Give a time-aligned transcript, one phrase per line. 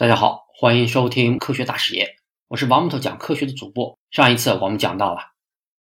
[0.00, 2.16] 大家好，欢迎收听科学大视野，
[2.48, 3.98] 我是王木头讲科学的主播。
[4.10, 5.20] 上一次我们讲到了，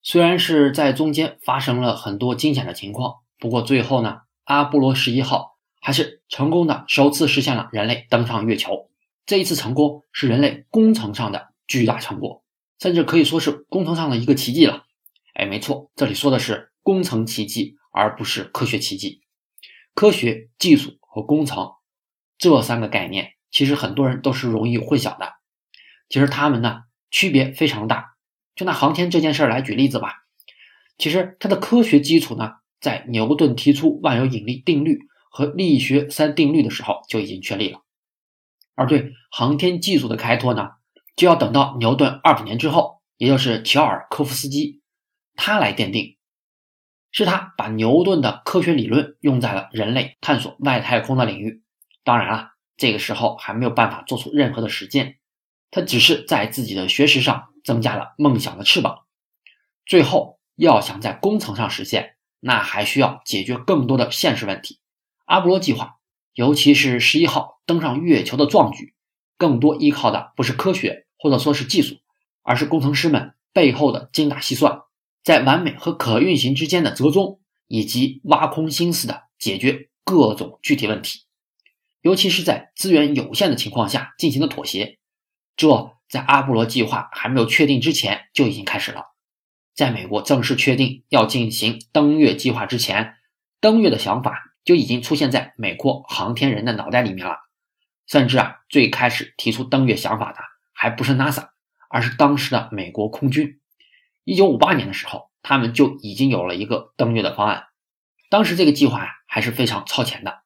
[0.03, 8.89] 虽然是在中间发生了很多惊险的情况，不过最后呢，阿波罗十一号还是成功的首次实现了人类登上月球。
[9.27, 12.45] 这一次成功是人类工程上的巨大成果，
[12.79, 14.85] 甚至可以说是工程上的一个奇迹了。
[15.35, 19.23] 哎，没错，这里说的是工程奇迹，而不是科学奇迹。
[19.93, 21.73] 科学技术和工程
[22.39, 23.33] 这三个概念。
[23.55, 25.35] 其实很多人都是容易混淆的，
[26.09, 28.17] 其实它们呢区别非常大。
[28.57, 30.25] 就拿航天这件事儿来举例子吧，
[30.99, 34.99] 其实它的科学基础呢，在牛顿提出万有引力定律
[35.31, 37.79] 和力学三定律的时候就已经确立了。
[38.75, 40.71] 而对航天技术的开拓呢，
[41.15, 44.83] 就要等到牛顿二百年之后，也就是乔尔科夫斯基，
[45.37, 46.17] 他来奠定，
[47.13, 51.63] 是他把牛顿的科学理论用在了人类探索外太空的领域。
[52.03, 52.54] 当然了。
[52.77, 55.19] 这个时候还没有办法做出任何的实践，
[55.71, 59.05] 他只是在自己的学识上增加了梦想的翅膀。
[59.87, 64.81] 最后要想在工程上实现，那还需要解决更多的现实问题。
[65.25, 65.97] 阿波罗计划，
[66.35, 68.95] 尤其是十一号登上月球的壮举，
[69.39, 71.97] 更多依靠的不是科学或者说是技术，
[72.43, 74.83] 而是工程师们背后的精打细算，
[75.23, 81.24] 在完美和可运行之间的折中，以及挖空心思的解决各种具体问题。
[82.05, 84.99] 尤其是在资源有限的情况下进行的妥协，
[85.57, 89.07] 这在阿波罗计划还没有确定之前就已经开始了。
[89.75, 93.15] 在美国正式确定要进行登月计划之前，
[93.59, 97.39] 登月的想法就已经出现在美国航天人的脑袋里面了。
[98.07, 100.41] 甚至啊，最开始提出登月想法的
[100.75, 101.49] 还不是 NASA，
[101.89, 103.61] 而是当时的美国空军。
[104.25, 107.65] 一九五八年的时候，他们就已经有了一个登月的方案。
[108.29, 110.44] 当时这个计划呀，还是非常超前的。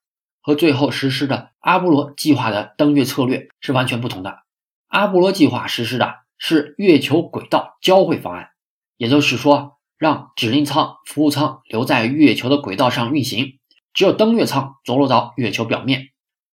[0.49, 4.45] 和最后实施的阿波罗计划的登月策略是完全不同的。
[4.87, 8.49] 阿波罗计划实施的是月球轨道交会方案，
[8.97, 13.59] 也就是说，让指令舱、服务舱留在月球的轨道上运行，
[13.93, 16.13] 只有登月舱着陆到月球表面。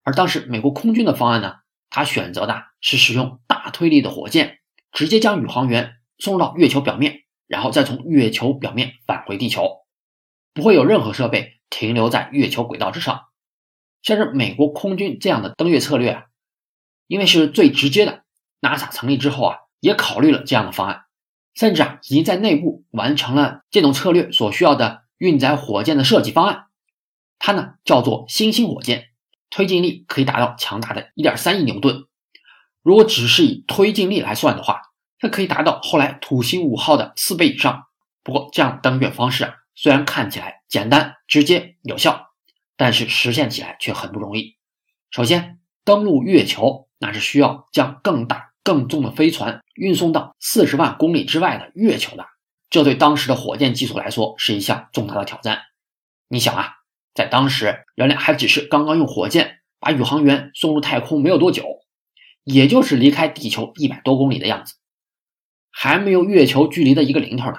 [0.04, 1.54] 而当时美国空军的方案呢，
[1.90, 4.60] 他选择的是使用大推力的火箭，
[4.92, 9.78] 直接将宇航员送到月球表面，然后再从月球表面返回地球，
[10.54, 13.22] 不会有任何设备停留在月球轨道之上。
[14.02, 16.24] 像是美国空军这样的登月策略啊，
[17.06, 18.22] 因为是最直接的
[18.60, 21.02] ，NASA 成立之后啊，也考虑了这样的方案，
[21.54, 26.66] 甚至啊，已经在内部完成了这种策略所需要的运载火箭的设计方案。
[27.38, 29.10] 它呢叫做新星火箭，
[29.50, 32.04] 推进力可以达到强大的1.3亿牛顿。
[32.82, 34.82] 如果只是以推进力来算的话，
[35.18, 37.84] 它可以达到后来土星五号的四倍以上。
[38.22, 42.29] 不过，这样登月方式啊，虽然看起来简单、直接、有效。
[42.80, 44.56] 但是实现起来却很不容易。
[45.10, 52.24] 首先，登陆月球那是需要将更大、更重的飞船运送到四十万公里之外的月球的，
[52.70, 55.60] 这对当时的火箭技术来说是一项重大的挑战。
[56.26, 56.76] 你想啊，
[57.12, 61.66] 在当时，人类还只是刚刚用火箭把宇航员送入太空没有多久，
[62.44, 64.76] 也就是离开地球一百多公里的样子，
[65.70, 67.58] 还没有月球距离的一个零头呢。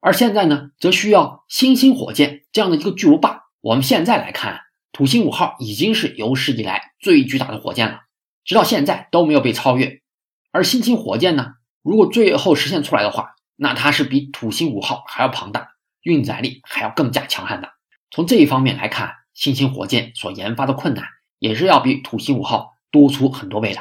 [0.00, 3.43] 而现在呢，则需要新星火箭这样的一个巨无霸。
[3.64, 4.60] 我们现在来看，
[4.92, 8.00] 土星五号已经是有史以来最巨大的火箭了，
[8.44, 10.02] 直到现在都没有被超越。
[10.52, 15.70] 而新星火箭呢，如果最后实现出来的话，那它是比土星五号还要庞大，
[16.02, 17.70] 运载力还要更加强悍的。
[18.10, 21.06] 从这一方面来看，新星火箭所研发的困难
[21.38, 23.80] 也是要比土星五号多出很多倍的。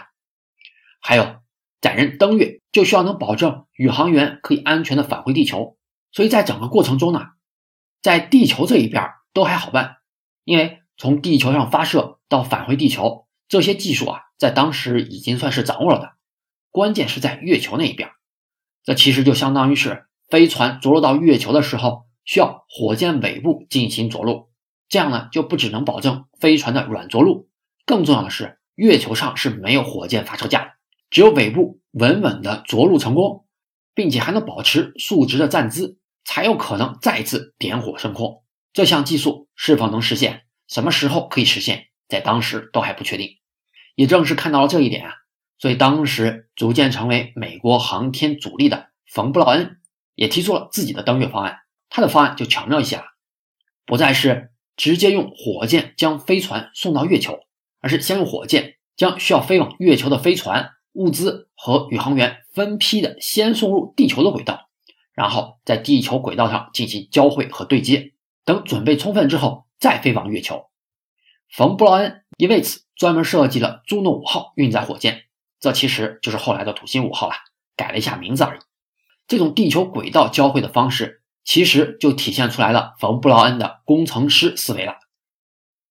[1.01, 1.41] 还有，
[1.81, 5.77] 载人登月就需要能保证宇航员可以安全的返回地球，
[6.13, 7.31] 所以在整个过程中呢，
[8.01, 9.03] 在地球这一边。
[9.33, 9.97] 都还好办，
[10.43, 16.13] 因为从地球上发射到返回地球，这些技术啊，在当时已经算是掌握了的。
[16.69, 18.09] 关键是在月球那一边，
[18.83, 24.49] 这其实就相当于是飞船着陆到月球的时候，需要火箭尾部进行着陆。
[24.87, 27.49] 这样呢，就不只能保证飞船的软着陆，
[27.85, 30.71] 更重要的是，月球上是没有火箭发射架的，
[31.09, 33.47] 只有尾部稳稳的着陆成功，
[33.95, 38.42] 并且还能保持竖直的站姿，才有可能再次点火升空。
[38.73, 40.45] 这项技术是否能实现？
[40.67, 41.89] 什么时候可以实现？
[42.09, 43.37] 在当时都还不确定。
[43.93, 45.13] 也正是看到了这一点啊，
[45.59, 49.77] 所以当时逐渐成为美国航天主力的冯布劳恩
[50.15, 51.59] 也提出了自己的登月方案。
[51.87, 53.03] 他的方案就巧妙一些了，
[53.85, 57.41] 不再是直接用火箭将飞船送到月球，
[57.79, 64.67] 而是先用火箭将需要飞往月球的飞船、物资和宇航员分批的先送入地球的轨道，
[65.13, 68.12] 然后在地球轨道上进行交汇和对接。
[68.45, 70.65] 等准备充分之后，再飞往月球。
[71.49, 75.25] 冯布劳恩也为此专门设计了朱诺五号运载火箭，
[75.59, 77.35] 这其实就是后来的土星五号了，
[77.75, 78.59] 改了一下名字而已。
[79.27, 84.95] 这种地球轨道交汇的方式，其实就体现出来了冯布劳恩的工程师思维了。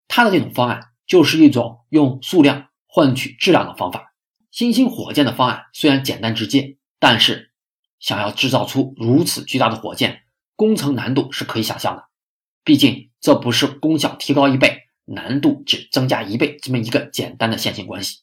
[0.08, 4.14] 他的这种方案就是一种用数量换取质量的方法。
[4.50, 7.52] 新兴火箭的方案虽然简单直接，但是
[7.98, 10.24] 想要制造出如此巨大的火箭，
[10.56, 12.08] 工程难度是可以想象的。
[12.64, 18.20] 毕竟这不是功效提高一倍，难度只增加一倍这么一个简单的线性关系，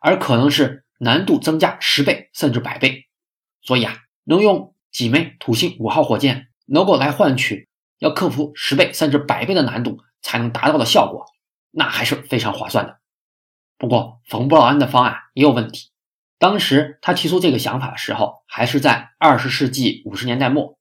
[0.00, 3.06] 而可能是难度增加十倍甚至百倍。
[3.62, 4.02] 所以啊。
[4.28, 7.68] 能用几枚土星五号火箭能够来换取
[8.00, 11.26] 要克服十倍甚至百倍的难度才能达到的效果，
[11.70, 12.98] 那还是非常划算的。
[13.78, 15.90] 不过，冯布劳恩的方案也有问题。
[16.40, 20.76] 当时他提出这个想法的时候，还是在二十世纪五十年代末。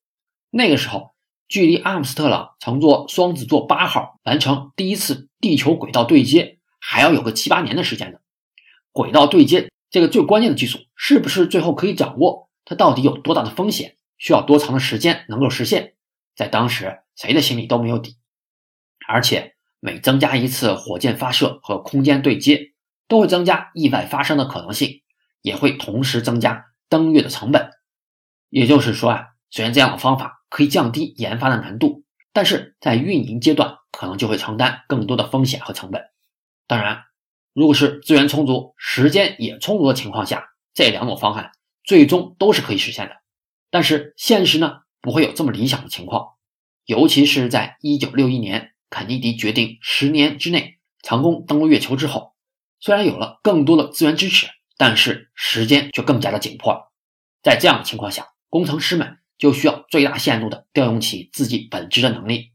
[0.50, 1.14] 那个时候，
[1.48, 8.20] 距离阿姆斯特朗乘坐双子座八号完成第一次地球轨道对接，还要有个七八年的时间呢。
[8.92, 12.50] 轨道对接这个最关键的技术，是不是最后可以掌握？
[12.64, 13.98] 它到底有多大的风险？
[14.18, 15.96] 需要多长的时间能够实现？
[16.36, 18.18] 在当时，谁的心里都没有底。
[19.08, 22.74] 而且，每增加一次火箭发射和空间对接，
[23.08, 25.04] 都会增加意外发生的可能性，
[25.42, 27.70] 也会同时增加登月的成本。
[28.50, 36.02] 也就是说啊，虽然这样的方法可以降低研发的难度，但是在运营阶段可能就会承担更多的风险和成本。
[36.66, 37.04] 当然，
[37.52, 41.52] 如果是资源充足、时间也充足的情况下，这两种方案。
[41.84, 43.18] 最终都是可以实现的，
[43.70, 46.30] 但是现实呢不会有这么理想的情况，
[46.86, 52.34] 尤其是在一九六一年肯尼迪决定十年之内成功登陆月球之后，
[52.80, 54.48] 虽然有了更多的资源支持，
[54.78, 56.92] 但是时间却更加的紧迫。
[57.44, 62.52] 在这样的情况下，工程师们就需要最大限度的调用起自己本职的能力，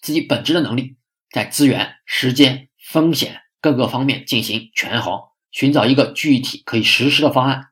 [0.00, 0.96] 自己本职的能力
[1.30, 7.68] 在资源、时间、风险各个方面进行权衡，寻找一个具体可以实施的方案。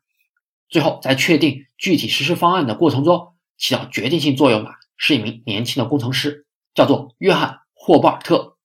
[0.69, 8.57] 最后，在确定具体实施方案的过程中，起到决定性作用的是一名年轻的工程师，叫做约翰·霍布尔特。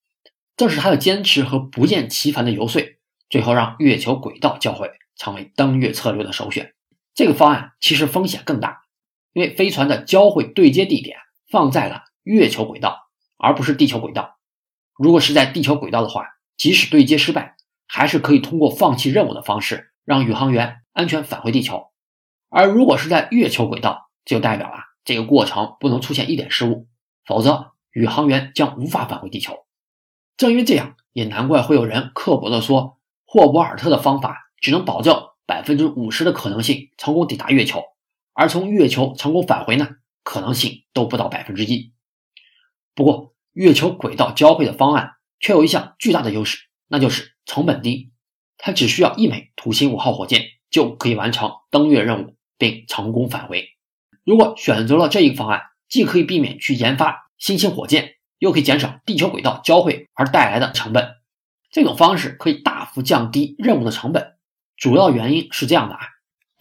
[0.55, 2.99] 正是他的坚持和不厌其烦的游说，
[3.29, 6.75] 最后让月球轨道交汇成为登月策略的首选。
[7.15, 8.82] 这个方案其实风险更大，
[9.33, 11.17] 因为飞船的交会对接地点
[11.49, 14.37] 放在了月球轨道，而不是地球轨道。
[14.95, 17.55] 如果是在地球轨道的话，即使对接失败，
[17.87, 21.87] 还是可以通过放弃任务的方式让宇航员安全返回地球。
[22.49, 26.87] 而如果是在月球轨道，就代表了这个过程不能出现一点失误，
[27.25, 29.65] 否则宇航员将无法返回地球。
[30.37, 37.83] 正因为这样，也难怪会有人刻薄地说，霍伯尔特的方法只能保证百分之五十的可能性成功抵达月球，
[38.33, 39.89] 而从月球成功返回呢，
[40.23, 41.93] 可能性都不到百分之一。
[42.93, 48.11] 不过，月球轨道交汇的方案却有一项巨大的优势，那就是成本低，
[48.57, 52.35] 它只需要一枚土星五号火箭就可以完成登月任务。
[52.55, 53.71] 并成功返回。
[54.23, 61.15] 如果选择了这一个方案，既可以避免去研发新型火箭，又可以减少地球轨道交汇而带来的成本。
[61.71, 64.37] 这种方式可以大幅降低任务的成本。
[64.77, 66.01] 主要原因是这样的啊，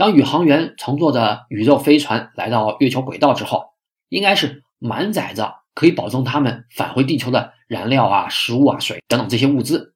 [0.02, 3.66] 当宇航员乘坐着宇宙飞船来到月球轨道之后，
[4.08, 9.94] 应该是满载着可以保证他们返回地球的燃料啊、食物啊、水等等这些物资。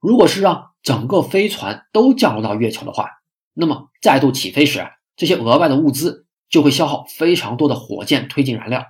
[0.00, 3.10] 如果是让整个飞船都降落到月球的话，
[3.54, 4.84] 那么再度起飞时，
[5.14, 8.86] 这些额外的物资就会消耗非常多的火箭推进燃料，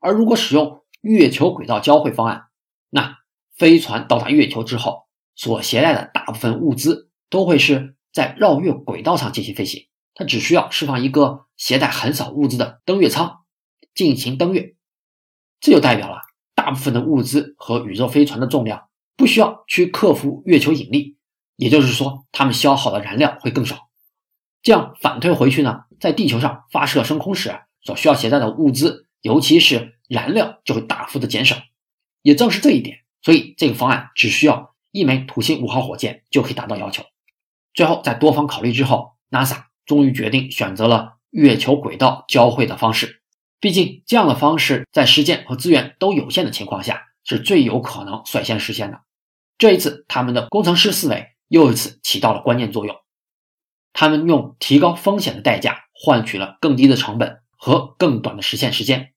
[0.00, 2.46] 而如果使用月球轨道交汇方案，
[2.90, 3.18] 那
[3.54, 5.04] 飞船到达月球之后
[5.36, 13.40] 所携带的大部分物资都会是在绕月轨道上进行飞行，它只需要释放一个携带很少物资的登月舱
[13.94, 14.74] 进行登月，
[15.60, 16.22] 这就代表了
[16.54, 21.18] 大部分的物资和宇宙飞船的重量不需要去克服月球引力，
[21.56, 23.90] 也就是说，它们消耗的燃料会更少。
[24.62, 31.58] 这样反推回去呢，在地球上发射升空时所需要携带的物资，尤其是燃料，就会大幅的减少。
[32.22, 37.04] 也正是这一点，所以这个方案只需要一枚土星五号火箭就可以达到要求。
[37.76, 43.20] 最后，在多方考虑之后，NASA 终于决定选择了月球轨道交汇的方式。
[43.60, 49.02] 毕竟，这样的方式在时间和资源都有限的情况下，是最有可能率先实现的。
[49.58, 52.96] 这一次，他们的工程师思维又一次起到了关键作用。
[53.92, 59.12] 他们用提高风险的代价换取了更低的成本和更短的实现时间。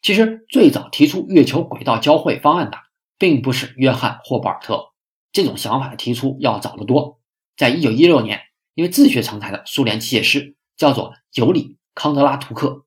[0.00, 2.78] 其实，最早提出月球轨道交汇方案的，
[3.18, 4.92] 并不是约翰·霍布尔特。
[5.30, 7.18] 这种想法的提出要早得多。
[7.56, 8.40] 在一九一六年，
[8.74, 12.84] 一位自学成才的苏联机械师叫做尤里·康德拉图克，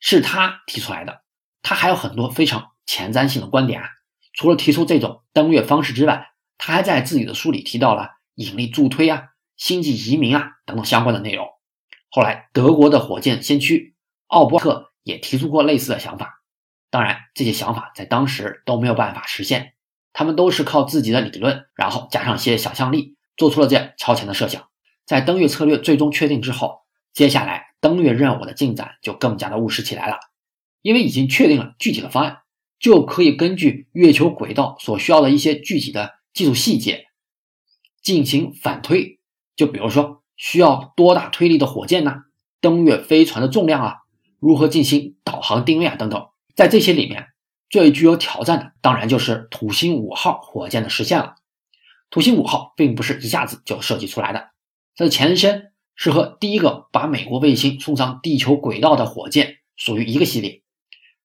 [0.00, 1.22] 是他提出来的。
[1.62, 3.88] 他还有很多非常前瞻性的观点啊。
[4.32, 11.46] 除了提出这种登月方式之外，他还在自己的书里提到了引力助推啊、星际移民啊等等相关的内容。
[12.10, 13.96] 后来，德国的火箭先驱
[14.28, 16.42] 奥伯特也提出过类似的想法。
[16.90, 19.74] 当然，这些想法在当时都没有办法实现，
[20.14, 24.68] 他们都是靠自己的理论，然后加上些想象力，做出了这样超前的设想。
[25.06, 26.80] 在登月策略最终确定之后，
[27.14, 30.18] 接下来登月任务的进展就更加的务实起来了，
[30.82, 32.40] 因为已经确定了具体的方案，
[32.78, 37.06] 就可以根据月球轨道所需要的一些具体的技术细节
[38.02, 39.18] 进行反推。
[39.56, 42.16] 就比如说，需要多大推力的火箭呢？
[42.60, 43.94] 登月飞船的重量啊？
[44.38, 45.96] 如何进行导航定位啊？
[45.96, 46.28] 等等。
[46.54, 47.28] 在这些里面，
[47.70, 51.36] 最具有挑战的当然就是土星五号火箭的实现了。
[52.10, 54.50] 土星五号并不是一下子就设计出来的，
[54.96, 60.62] 它的前身是和第一个把美国卫星送上地球轨道的火箭属于一个系列。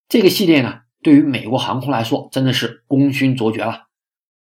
[0.10, 3.88] 这个系列呢，对于美国航空来说真的是功勋卓绝了。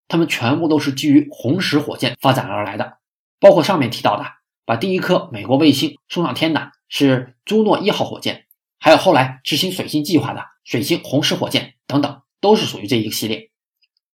[0.09, 2.99] 它们全部都是基于红石火箭发展而来的，
[3.41, 4.25] 包括上面提到的
[4.65, 8.47] 把第一颗美国卫星送上天的是朱诺一号火箭，
[8.79, 10.45] 还有后来执行水星计划的。
[10.65, 13.51] 水星红石火箭等等都是属于这一个系列。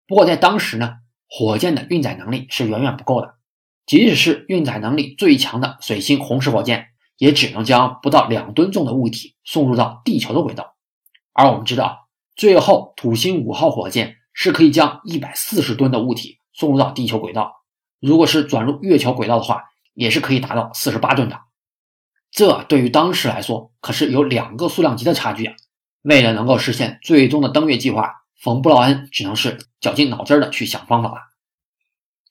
[0.06, 0.98] 不过在当时呢，
[1.34, 3.36] 火箭的运载能力是远远不够的，
[3.86, 10.76] 即使是运载能力最强的水星红石火箭，也只能将不到两吨重的物体送入到地球的轨道。
[11.32, 17.62] 而我们知道，最后土星五号火箭是可以将一百四十吨的物体送入到地球轨道，
[17.98, 21.40] 如果是转入月球轨道的话，也是可以达到四十八吨的。
[22.30, 25.54] 这对于当时来说可是有两个数量级的差距啊！
[26.02, 31.18] 为了能够实现最终的登月计划，冯布劳恩只能是绞尽脑汁的去想方法了。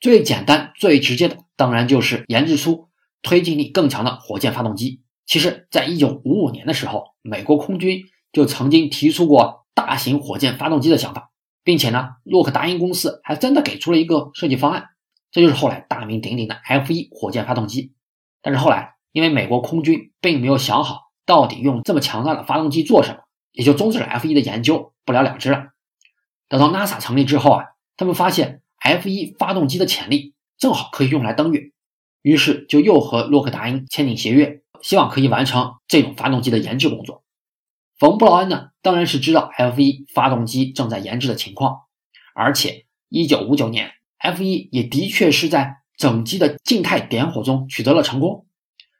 [0.02, 2.90] 最简单、最直接的，当然就是研制出
[3.22, 5.04] 推进力更强的火箭发动机。
[5.26, 8.04] 其实，在一九五五年的时候，美国空军
[8.34, 11.32] 就曾经提出过大型火箭发动机的想法，
[11.64, 14.90] 并且呢，洛克达因公司还真的给出了一个设计方案，
[15.32, 17.94] 这就是后来大名鼎鼎的 F 一火箭发动机。
[18.42, 23.20] 但是后来，因为美国空军并没有想好到底用这么强大的发动机做什么。
[23.54, 25.71] 也就终止了 F 一的研究，不了了之了。
[26.52, 27.66] 等到 NASA 成立之后啊，
[27.96, 31.72] 他们发现 F 一发动机的潜力正好可以用来登月，
[32.22, 37.24] 于是就又和洛克达因签订协约，希望可以完成这种发动机的研制工作。
[37.98, 41.84] 冯布劳恩呢，当然是知道 F 一发动机正在研制的情况，
[42.36, 48.46] 而且1959年 F 一也的确是在整机的静态点火中取得了成功，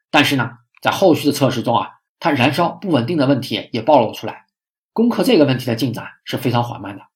[0.10, 1.90] 但是呢，在后续的测试中啊。
[2.24, 4.46] 它燃烧不稳定的问题也暴露出来，
[4.94, 7.11] 攻克这个问题的进展是非常缓慢的。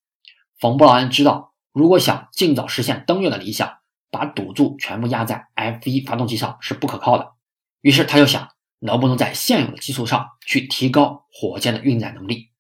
[0.60, 3.78] 冯布劳恩知道，如果想尽早实现登月的理想，
[4.10, 7.34] 把赌注全部压在 F 一发动机上是不可靠的。
[7.82, 12.52] 于是他就想，能不能在现有的基础上去提高火箭的运载能力？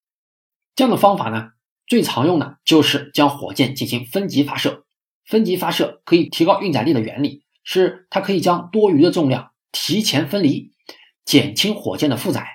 [0.75, 1.51] 这样的方法呢，
[1.87, 4.85] 最常用的就是将火箭进行分级发射。
[5.23, 10.73] 分级发射可以提高运载力的原理是，它可以将多余的重量提前分离。
[11.25, 12.45] 减轻火箭的负载，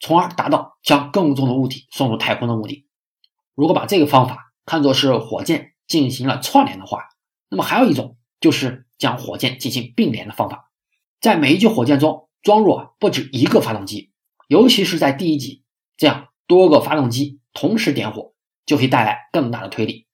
[0.00, 2.88] 从而达到将更重的物体送入太空的目的。
[3.54, 7.08] 如果把这个方法看作是火箭进行了串联的话，
[7.48, 10.70] 那么还有一种就是将火箭进行并联的方法，
[11.20, 14.12] 在每一级火箭中装入不止一个发动机，
[14.48, 15.64] 尤其是在第一级，
[15.96, 18.34] 这样多个发动机同时点火
[18.66, 20.06] 就可以带来更大的推力。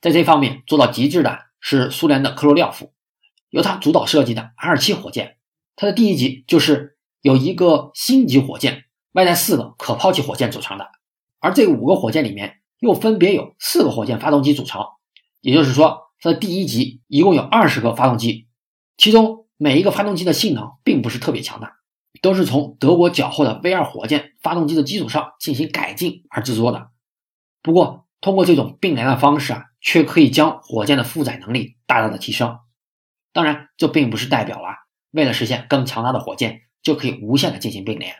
[0.00, 2.92] 在这方面做到极致的是苏联的科罗廖夫，
[3.50, 5.38] 由他主导设计的 R 七火箭。
[5.76, 10.90] 它的第一级就是有一个星级火箭，外带四个可抛弃火箭组成的，
[11.38, 14.82] 而这五个火箭里面又分别有四个火箭发动机组成，
[15.40, 18.48] 也就是说，它的第一级一共有二十个发动机，
[18.96, 21.76] 其中每一个发动机的性能并不是特别强大，
[22.22, 26.90] 都是从德国缴获的 V 二火箭发动机的基础上进行改进而制作的。
[27.62, 32.58] 不过，通过这种并联的方式啊，却可以将火箭的负载能力大大的提升。
[33.32, 34.74] 当然，这并不是代表了。
[35.12, 38.16] 为了实现更强大的火箭，就可以无限的进行并联。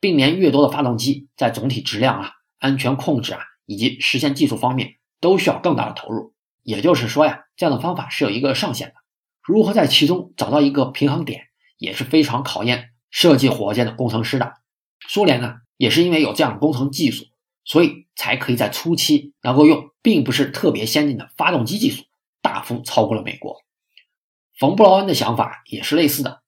[0.00, 3.40] 并联越多的发动机，在总体质量啊、安全控制啊
[3.70, 6.34] 以及实现技术方面，都需要更大的投入。
[6.64, 8.94] 也就是说呀，这样的方法是有一个上限的。
[9.40, 11.44] 如何在其中找到一个平衡点，
[11.78, 14.54] 也是非常考验设计火箭的工程师的。
[15.06, 17.26] 苏联呢，也是因为有这样的工程技术，
[17.64, 22.02] 所以才可以在初期能够用并不是特别先进的发动机技术，
[22.42, 23.62] 大幅超过了美国。
[24.58, 26.42] 冯布劳恩的想法也是类似的，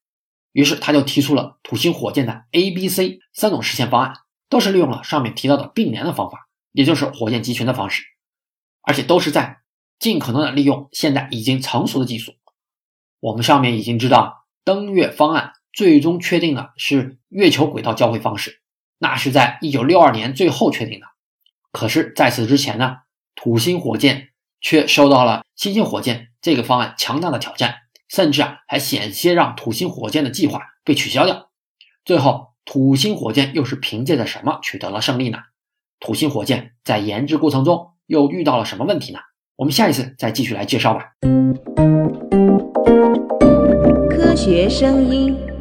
[0.51, 4.15] 于是他就提出了土星火箭的 A、B、C 三种实现方案，
[4.49, 8.03] 都是利用了上面提到的并联的方法，也就是火箭集群的方式，
[8.83, 9.59] 而且都是在
[9.99, 12.35] 尽可能的利用现在已经成熟的技术。
[13.21, 18.61] 我们上面已经知道，登月方案最终确定的是月球轨道交会方式，
[18.99, 21.07] 那是在一九六二年最后确定的。
[21.71, 22.99] 可是，在此之前呢，
[23.35, 27.77] 土星火箭却受到了新型火箭这个方案强大的挑战，
[28.09, 31.51] 甚至啊还险些让土星火箭的计划被取消掉。
[32.05, 35.39] 最后，土星火箭又是凭借着什么取得了胜利呢？
[36.05, 39.21] 土星火箭在研制过程中又遇到了什么问题呢？
[39.55, 41.13] 我们下一次再继续来介绍吧。
[44.11, 45.52] 科学声音。